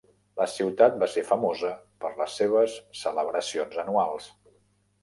[0.39, 1.71] La ciutat va ser famosa
[2.05, 4.37] per les seves celebracions anuals.